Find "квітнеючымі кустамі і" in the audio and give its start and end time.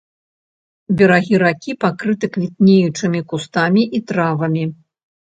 2.37-4.01